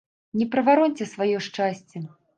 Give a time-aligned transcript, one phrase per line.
[0.41, 1.97] Не правароньце сваё шчасце!